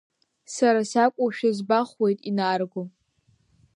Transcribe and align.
Сара 0.55 0.81
сакәушәа 0.91 1.49
збахуеит 1.57 2.19
инарго… 2.29 2.81